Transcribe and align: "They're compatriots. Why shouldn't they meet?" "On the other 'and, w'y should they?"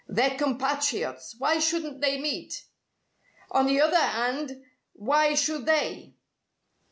"They're 0.07 0.35
compatriots. 0.35 1.35
Why 1.37 1.59
shouldn't 1.59 2.01
they 2.01 2.19
meet?" 2.19 2.63
"On 3.51 3.67
the 3.67 3.79
other 3.81 3.97
'and, 3.97 4.63
w'y 4.99 5.37
should 5.37 5.67
they?" 5.67 6.15